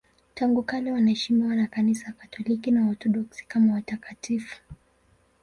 Tangu 0.33 0.63
kale 0.63 0.91
wanaheshimiwa 0.91 1.55
na 1.55 1.67
Kanisa 1.67 2.11
Katoliki 2.11 2.71
na 2.71 2.81
Waorthodoksi 2.85 3.45
kama 3.47 3.73
watakatifu. 3.73 4.61